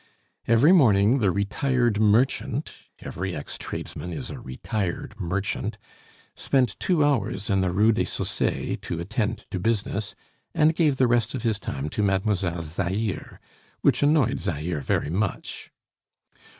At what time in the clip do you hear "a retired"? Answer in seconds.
4.31-5.13